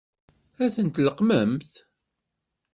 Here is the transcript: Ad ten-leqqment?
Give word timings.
Ad 0.63 0.71
ten-leqqment? 0.75 1.73